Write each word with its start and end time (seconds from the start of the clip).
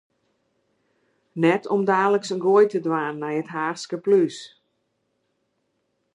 Net 1.45 1.63
om 1.75 1.81
daliks 1.91 2.33
in 2.33 2.43
goai 2.45 2.65
te 2.69 2.79
dwaan 2.85 3.15
nei 3.21 3.35
it 3.41 3.53
Haachske 3.55 3.97
plús. 4.05 4.37